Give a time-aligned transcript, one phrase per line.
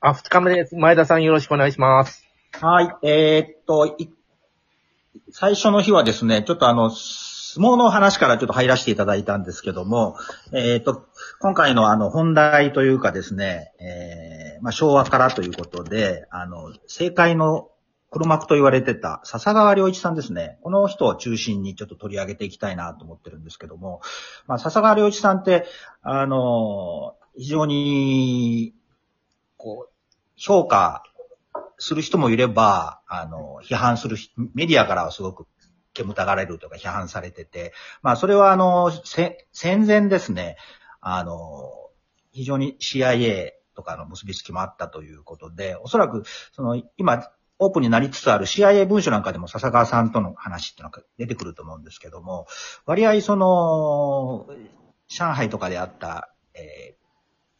[0.00, 0.76] あ、二日目です。
[0.76, 2.24] 前田さんよろしくお願いします。
[2.52, 2.94] はい。
[3.02, 4.08] えーっと、い
[5.32, 10.16] 最初の日はですね、ちょっとあの、相撲の話からちょっと入らせていただいたんですけども、
[10.52, 11.08] えーっと、
[11.40, 17.68] 今回のあの、本題というかですね、えー、まあ、昭和からということで、あの、政界の
[18.12, 20.60] 黒幕と言われてた笹川良一さんですね。
[20.62, 24.00] この人を中心にちょっと取り上げていきたいなと思ってるんですけども、
[24.46, 25.66] まあ、笹川良一さんって、
[26.02, 28.74] あの、非常に、
[29.56, 29.87] こう、
[30.38, 31.02] 評価
[31.78, 34.16] する人もいれば、あの、批判する、
[34.54, 35.46] メディアからはすごく
[35.94, 38.90] 煙たがれるとか批判されてて、まあ、それはあの、
[39.52, 40.56] 戦前ですね、
[41.00, 41.72] あの、
[42.32, 47.28] 非常に CIA とかの結びつきもあったということで、おそらく、その、今、
[47.60, 52.46] オープンになりつつある CIA 文書なんかでも笹川さんとの話っていうのが出てくると思うんですけども、
[52.86, 54.46] 割合その、
[55.08, 56.97] 上海とかであった、え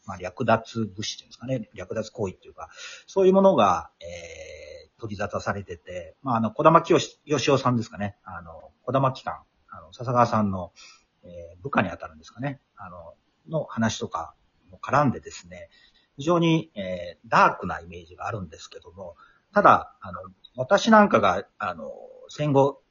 [0.09, 2.69] まあ、略奪物資っていうんですかね、略奪行為っていうか、
[3.05, 10.73] そういうものが、えー、取り沙汰されてて、まあ、あの、小玉清義雄さんですかね、あの、小玉機関、あの、笹川さんの、
[11.23, 13.13] えー部下に当たるんですかね、あの、
[13.49, 14.33] の話とか
[14.71, 15.69] も絡んでですね、
[16.17, 19.15] 非常に、えー、ダークなイメージがあるんですけども、
[19.53, 20.21] ただ、あの、
[20.55, 21.91] 私なんかが、あの、
[22.29, 22.81] 戦後、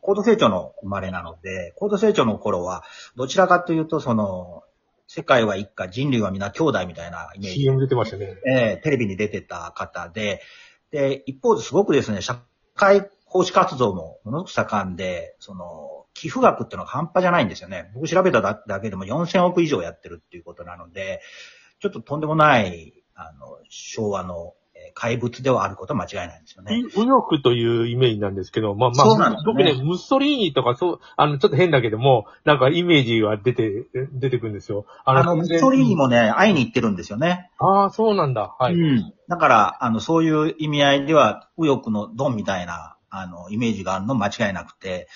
[0.00, 2.84] 高度成長の生まれなので、高度成長の頃は、
[3.16, 4.62] どちらかというと、その、
[5.06, 8.36] 世界は一家、人類は皆兄弟みたいなイメージ CM 出てましたね。
[8.46, 10.42] えーテレビに出てた方で、
[10.90, 12.40] で、一方ですごくですね、社
[12.74, 17.90] 会奉仕活動もものすごく盛んで、その、寄付額っていうのが半端じゃないんですよね。
[17.94, 21.20] 僕調べただだけでも4000億以上やってるっていうことなので、
[21.80, 24.63] ちょっととんでもない、あの、昭和のえー
[24.94, 26.76] 怪物ではあることは間違いないんですよね。
[26.96, 34.86] 右翼というイメージなんですけど、まあまあ、そうなんですね僕ね、ムッソリーニとかそう、あの、ちょっと変だけども、なんかイメージが出て、出てくるんですよ。
[35.04, 37.50] あの、ムッソリーニもね、会いに行ってるんですよね。
[37.58, 38.54] ああ、そうなんだ。
[38.58, 38.74] はい。
[38.74, 39.12] うん。
[39.28, 45.08] だから、あの、そういう意味合いでは、右翼のドンみたいな、あの、イメージがあるの間違いなくて、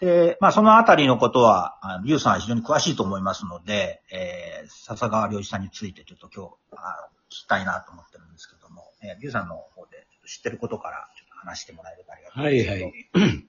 [0.00, 12.92] で、まあ、そのあたりのことは、あの、リュウさんは非常に詳しいと思いますので、えー、笹川良一さんについてちょっと今日、あ聞きたいなと思ってるんですけども、えー、リュウさんの方でちょっと知ってることから、ちょっと話してもらえればありがたいはいはい。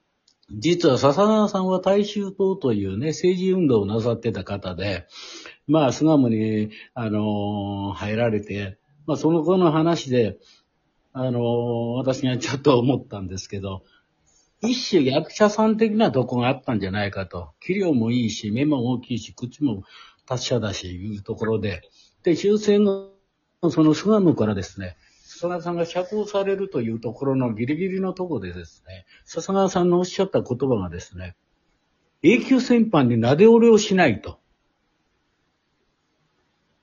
[0.50, 5.08] 実は笹川さんは大衆党というね、政治運動をなさってた方で、
[5.66, 10.38] まあ、巣鴨に、あのー入られて、まあ、その後の話で、
[11.12, 13.82] あのー私がちょっと思ったんですけど、
[14.60, 17.50] 一種役者さん的なとこがあったんじゃないかと。
[17.60, 19.82] 器量もいいし、目も大きいし、口も
[20.26, 21.82] 達者だし、いうところで。
[22.22, 23.10] で、終戦の、
[23.70, 24.96] その巣鴨からですね、
[25.36, 31.36] 笹川さんが釈放されるというところのギリギリのところでですね、笹川さんのおっしゃった言葉がですね、
[32.22, 34.38] 永久戦犯になでおれをしないと。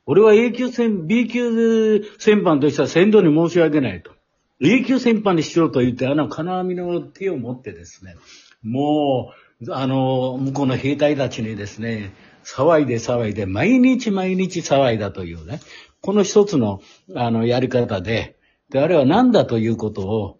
[0.05, 4.11] 俺は永久戦、B 級戦犯としては先導に申し訳ないと。
[4.59, 8.15] 永久戦犯にしろと言って、あの金網の手を持ってですね、
[8.61, 12.13] もう、あの、向こうの兵隊たちにですね、
[12.43, 15.59] 騒いで騒いで、毎日毎日騒いだというね、
[16.01, 16.81] この一つの、
[17.15, 18.37] あの、やり方で、
[18.73, 20.39] で、あれは何だということを、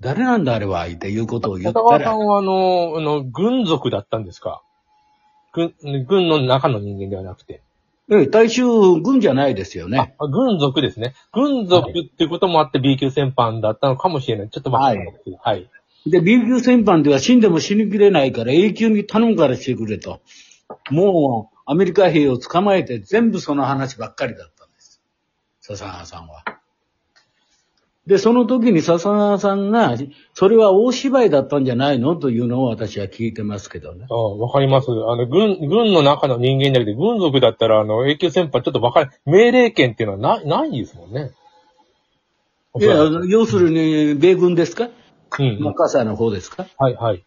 [0.00, 4.62] 誰なんだあれは、っていうことを言ったら片川さん、はあの、あの、軍属だったんですか？
[5.52, 5.74] 軍、
[6.06, 7.62] 軍の中の人間ではなくて。
[8.10, 8.64] ええ大衆
[9.02, 10.14] 軍じゃないですよね。
[10.18, 11.14] あ、軍属ですね。
[11.32, 14.50] 軍属っていうこともあって B 級戦犯だったのかもしれない。
[14.50, 15.56] ちょっと待ってください。
[15.56, 15.70] はい。
[16.10, 20.20] で、B 級戦犯では死んでも死にきれないから永久に頼むからしてくれと。
[20.90, 25.02] もう、アメリカ兵を捕まえて全部その話ばっかりだったんです。
[25.60, 26.44] 笹川さんは。
[28.06, 29.96] で、その時に笹川さんが、
[30.34, 32.16] それは大芝居だったんじゃないの？
[32.16, 34.06] というのを私は聞いてますけどね。
[34.10, 34.90] あわかります。
[34.90, 39.10] あの、軍、軍の中の人間だけで、軍属だったら、あの、永久戦犯ちょっとわかる。
[39.24, 41.32] 命令権っていうのはない、ないですもんね。
[42.78, 42.96] いや、
[43.28, 44.90] 要するに、米軍ですか？
[45.38, 46.66] うん、マッカーサーの方ですか？
[46.76, 47.24] はい、はい。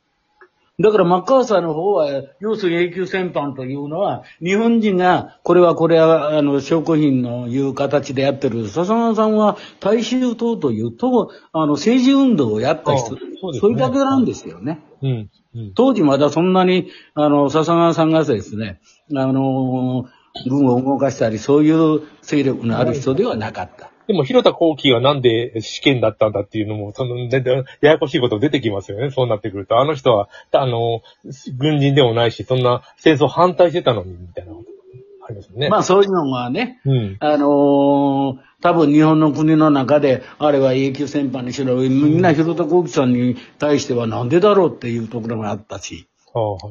[0.80, 2.08] だからマッカーサーの方は、
[2.40, 8.68] 要するに永久戦犯というのは、日本人が、これはこれは、あの、証拠品のいう形でやってる。
[8.70, 13.16] 笹川さんは大衆党というと、あの、政治運動をやった人。
[13.16, 14.80] あそねそれだけなんですよね。
[15.02, 15.74] うん、うん。
[15.74, 18.80] 当時まだそんなに、あの、笹川さんがですね、
[19.16, 20.06] あの、
[20.48, 23.90] 軍を動かしたり、そういう勢力のある人ではなかった。
[24.08, 29.12] でも、広田幸喜がなんで試験だったんだっていうのも、その、全然、ややこしいこと出てきますよね。
[29.12, 29.80] そうなってくると。
[29.80, 31.02] あの人は、あの、
[31.58, 34.78] 軍人でもないし、そんな戦争反対してたのに、みたいなこと
[35.28, 35.70] ありますよね。
[35.70, 37.18] まあそういうのがね、うん。
[37.20, 46.08] あのー多分日本の国の中で、あれは永久戦犯にしろ、みんな広田幸喜さんに対してはなんでだろうっていうところがあったし。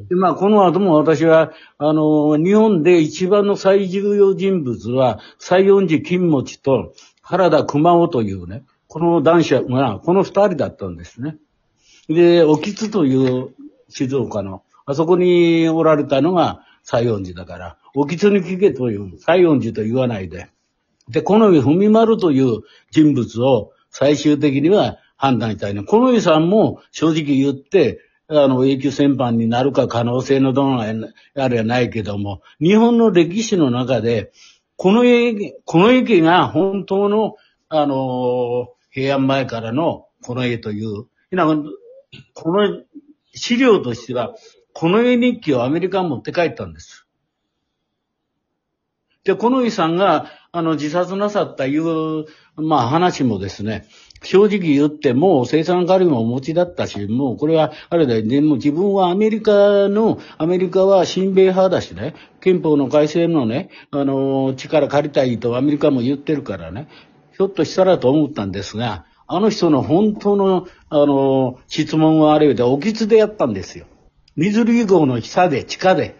[0.09, 6.93] で、まあ、この後も私は、あのー日本で一番の最重要人物は、西園寺金持ちと、
[7.29, 11.37] 原田熊尾というね、この男子が、この二人だったんですね。
[12.09, 13.53] で、沖津という
[13.89, 20.49] 静岡の、あそこにおられたのが西園寺だから、沖津に聞けという、西園寺と言わないで。
[21.09, 22.61] で、この文丸という
[22.93, 25.83] 人物を最終的には判断したいね。
[25.83, 34.31] この井さんも正直言って、あの、永久戦犯になるか可能性のどのあれはないけども、日本の歴史の中で、
[34.77, 37.37] この家、この駅が本当の、
[37.69, 41.07] あの、平安前からのこの絵という、
[42.35, 42.83] この
[43.35, 44.35] 資料としては、
[44.73, 47.06] この絵日記をアメリカに持って帰ったんです。
[49.27, 53.87] で、この井さんが、あの、自殺なさったいう、まあ話もですね、
[54.23, 66.89] 正直言ってもう生産管理もお持ちだったし、もうこれは、あれだよ、でも自分はアメリカの、アメリカは親米派だしね、憲法の改正のね、あの、力借りたいとアメリカも言ってるからね、
[67.37, 73.87] ひょっとしたらと思ったんですが、あの人の本当の、あの、質問はあれで、おきつでやったんですよ。
[74.37, 76.15] 水流号の下で、地下で、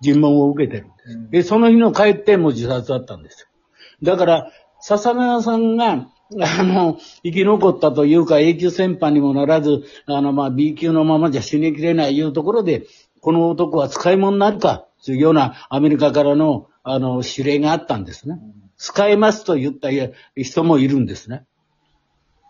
[0.00, 1.30] 尋問を受けてるんです。
[1.30, 3.48] で、その日の帰っても自殺だったんですよ。
[4.02, 6.08] だから、笹川さんが、
[6.40, 12.86] あの、生き残ったというか、永久戦犯にもならず、あの、まあ、B 級のままじゃ死にきれないいうところで、
[13.20, 18.38] この男は使い物になるか、というようなアメリカからの、あの、指令があったんですね。
[18.76, 19.90] 使えますと言った
[20.34, 21.44] 人もいるんですね。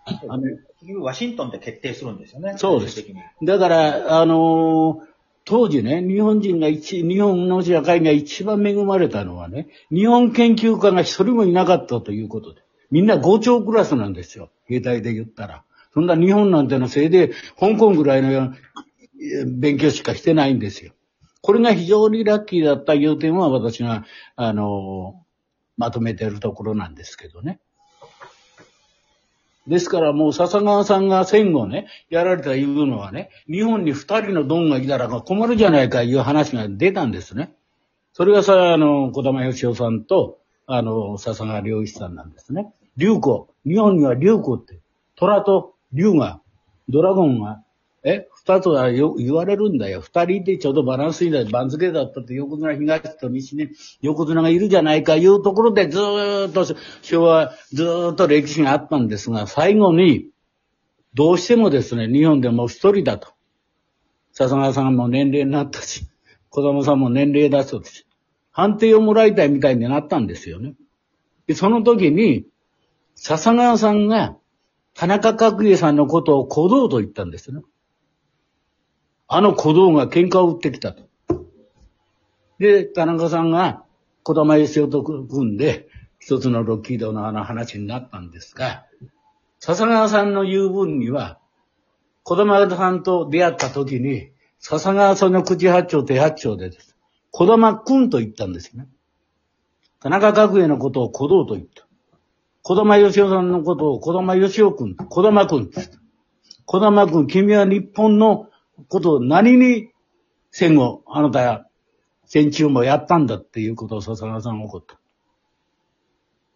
[0.06, 0.44] あの
[1.02, 2.54] ワシントンで決定するんですよね。
[2.56, 3.04] そうです。
[3.42, 5.09] だから、あのー、
[5.50, 12.62] 当時ね、日本人が一、日本の社会が一番恵まれたのはね、日本研究家が一人もいなかったということで。
[12.92, 14.50] みんな5兆クラスなんですよ。
[14.66, 15.64] 兵隊で言ったら。
[15.92, 18.54] そんな日本なんてのせいで、香港ぐらいの
[19.48, 20.92] 勉強しかしてないんですよ。
[21.42, 24.04] これが非常にラッキーだったいう点は私が、
[24.36, 25.20] あの、
[25.76, 27.58] まとめてるところなんですけどね。
[29.66, 37.54] ですからもう笹川さんが戦後ね、やられたいうのはね、日本に二人のドンがいたら困るじゃないかいう話が出たんですね。
[38.12, 42.72] それがさ、あの、小玉義夫さんと、あの、笹川良一さんなんですね。
[42.96, 43.48] 竜子。
[43.64, 44.80] 日本には竜子って、
[45.16, 46.40] 虎と竜が、
[46.88, 47.62] ドラゴンが
[48.02, 50.00] え二つはよ言われるんだよ。
[50.00, 53.68] 二人でちょうどバランスいいんだよ、番付だったって横綱東と西に
[54.00, 56.64] 横綱がいるじゃないかいうところでずーっと
[57.02, 60.30] 昭和ずーっと歴史があったんですが、最後に
[61.14, 63.28] どうしてもですね、日本でも一人だと。
[64.32, 66.06] 笹川さんも年齢になったし、
[66.48, 68.06] 子供さんも年齢だそうです。
[68.50, 70.74] 判定をもらいたいみたいになったんですよね。
[71.46, 72.46] で、その時に、
[73.14, 74.36] 笹川さんが
[74.94, 77.60] 田中角栄さんのことを小道と言ったんですね。
[79.32, 81.04] あの小僧が喧嘩を打ってきたと。
[82.58, 83.84] で、田中さんが
[84.24, 85.88] 小玉義夫と組んで、
[86.18, 88.86] 一つのロッキードのあの話になったんですが、
[89.60, 91.38] 笹川さんの言う分には、
[92.24, 96.96] 小玉さんと出会った時に、笹川さんの口八丁手八丁でです。
[97.30, 98.88] 小玉くんと言ったんですよね。
[100.00, 101.86] 田中角栄のことを小道と言った。
[102.62, 105.98] 小玉義夫さんのことを小玉義夫くん、小玉くんって言った。
[106.66, 108.49] 小玉くん、君は日本の
[108.88, 109.90] ことを何に
[110.50, 111.64] 戦後、あなたや
[112.26, 114.98] 戦中もやったんだっていうことを笹川さんが怒った。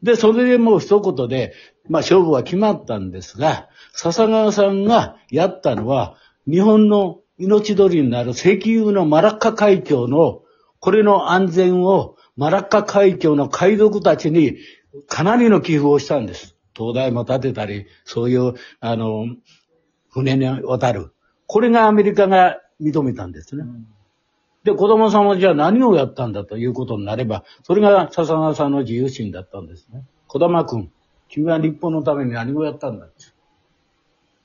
[0.03, 1.55] で、それでもう一言で、
[1.89, 6.17] まあ勝負は決まったんですが、笹川さんがやったのは、
[6.47, 10.43] 日本の命取りになる石油のマラッカ海峡の、
[10.79, 14.59] これの安全をマラッカ海峡の海賊たちに
[15.09, 16.57] かなりの寄付をしたんです。
[16.77, 19.27] 東大も建てたり、そういう、あの、
[20.11, 21.14] 船に渡る。
[21.47, 23.65] これがアメリカが認めたんですね。
[24.65, 30.05] で、子供さんはじゃあ何をやったんだということになれば、それが笹川さんの自由心だったんですね。
[30.27, 30.91] 子玉くん、
[31.29, 33.07] 君は日本のために何をやったんだ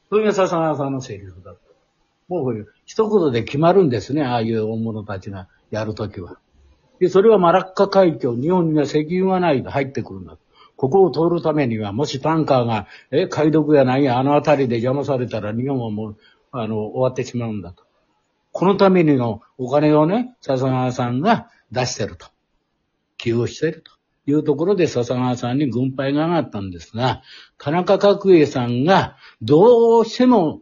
[0.10, 1.62] それが笹川さんのセリフだった。
[2.27, 6.38] もう一言で決まるんですね、ああいう大物たちがやるときは。
[7.00, 10.38] で、それはマラッカ海峡、日本には石油がないと入ってくるんだ。
[10.75, 16.18] ここを通るためには、もしタンカーが、え、海賊やないあの辺りで邪魔されたら日本はもう
[16.51, 17.84] あの、終わってしまうんだと。
[18.51, 22.27] このためにのお金をね、笹川さんが出してると。
[23.18, 23.91] 寄付してると
[24.25, 27.22] いうところで笹川さんに軍配が上がったんですが、
[27.58, 30.62] 田中角栄さんがどうしても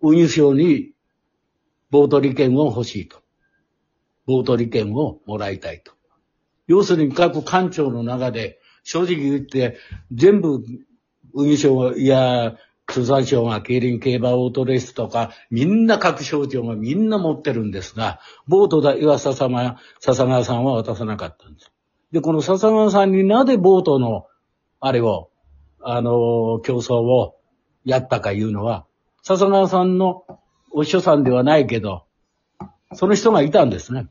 [0.00, 0.92] 運輸省に
[1.90, 3.22] ボート利権を欲しいと。
[4.26, 5.92] ボート利権をもらいたいと。
[6.66, 9.76] 要するに各官庁の中で正直言って
[10.12, 10.64] 全部
[11.34, 12.56] 運輸省いや
[12.92, 21.72] 通産省が競輪競馬オートレースとか、みんな各省庁がみんな持ってるんですが、ボートだ、岩佐様や、笹川さんは渡さなかったんです。
[22.12, 24.26] で、この笹川さんになぜボートの、
[24.80, 25.30] あれを、
[25.80, 27.36] あの、競争を
[27.84, 28.84] やったかいうのは、
[29.22, 30.24] 笹川さんの
[30.70, 32.04] お師匠さんではないけど、
[32.92, 34.08] その人がいたんですね。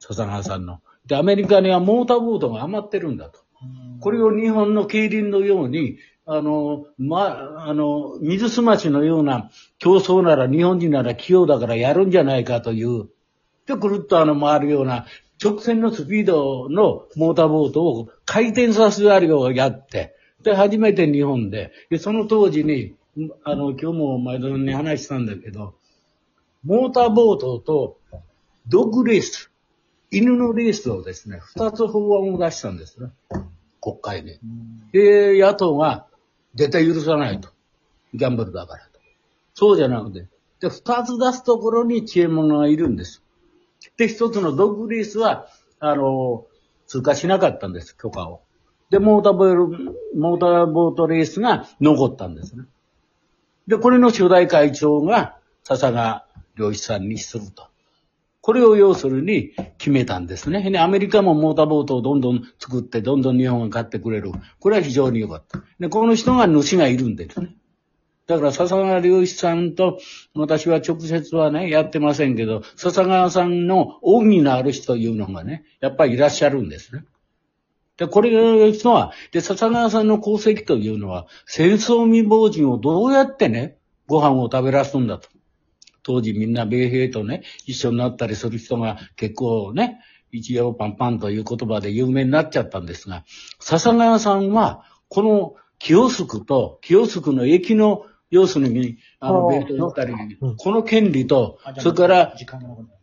[0.00, 0.80] 笹川さんの。
[1.06, 3.40] で、アメリカにはモーターボートが余ってるんだと。
[4.00, 5.96] これを日本の競輪のように、
[6.28, 13.08] あの、ま、あの、水すましのような競争なら日本人なら器用だからやるんじゃないかという、
[13.66, 15.06] で、ぐるっとあの回るような
[15.42, 22.96] 直線のスピードのモーターボートを回転させるようやって、で、初めて日本で、で、その当時に、
[23.44, 25.74] あの、今日も前田さんに話したんだけど、
[26.64, 27.98] モーターボートと
[28.66, 29.52] ドッグレース、
[30.10, 33.10] 犬のレースをですね、二つ法案を出したんですね。
[33.80, 34.40] 国会で。
[34.92, 36.06] で、野党が
[36.56, 37.50] 絶対許さないと。
[38.14, 39.00] ギャンブルだからと。
[39.54, 40.26] そうじゃなくて。
[40.60, 43.22] で、二つ出すところに知恵者がいるんです。
[43.96, 45.48] で、一つのドッグレースは、
[45.78, 46.46] あの、
[46.86, 48.40] 通過しなかったんです、許可を。
[48.90, 49.66] で、モーターボール、
[50.16, 52.64] モーターボートレースが残ったんですね。
[53.66, 57.68] で、これの初代会長が笹川良一さんにすると。
[58.46, 60.78] これを要するに決めたんですね。
[60.78, 64.30] アメリカもモーターボートをどんどん作って、どんどん日本が買ってくれる。
[64.60, 65.64] これは非常に良かった。
[65.80, 67.56] で、この人が主がいるんですね。
[68.28, 69.98] だから笹川良一さんと
[70.36, 77.04] 私は直接はね、やってませんけど、笹川さんの恩義のある人というのがね、やっぱりいらっしゃるんですね。
[77.96, 83.76] で、これの人は、で、笹川さんの功績というのは、戦争未亡人をどうやってね、
[84.06, 85.35] ご飯を食べらすんだと。
[86.06, 89.98] 当時みんな米兵とね、一緒になったりする人が結構ね、
[90.30, 93.24] 一応パンパンという言葉で有名になっちゃったんですが、
[93.58, 102.60] 笹川さんは、この清須と、清須の駅の、要するに、あの、あー米兵だったりうん、この権利とそれから、時間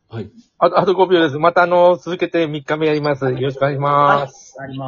[0.08, 0.32] はい。
[0.60, 1.40] あと、あと5秒です。
[1.40, 3.26] またあの、続けて3日目やります。
[3.26, 4.56] よろしくお願いします。
[4.62, 4.82] あります。